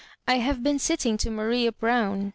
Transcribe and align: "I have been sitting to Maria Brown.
"I 0.27 0.39
have 0.39 0.63
been 0.63 0.79
sitting 0.79 1.15
to 1.17 1.29
Maria 1.29 1.71
Brown. 1.71 2.29